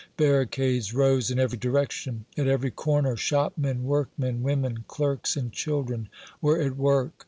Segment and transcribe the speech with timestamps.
[0.17, 2.25] Barricades rose in every direction.
[2.35, 6.09] At every corner shopmen, workmen, women, clerks and children
[6.41, 7.11] were at work.